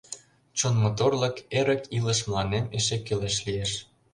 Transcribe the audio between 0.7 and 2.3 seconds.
моторлык— эрык илыш